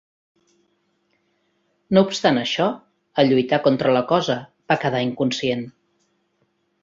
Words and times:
No 1.97 2.03
obstant 2.05 2.39
això, 2.43 2.69
al 3.23 3.29
lluitar 3.33 3.61
contra 3.67 3.93
la 3.99 4.03
Cosa, 4.15 4.39
va 4.73 4.79
quedar 4.85 5.03
inconscient. 5.11 5.65